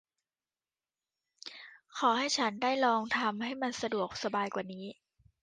[1.97, 4.85] ขอให้ฉันได้ลองทำให้มันสะดวกสบายกว่านี้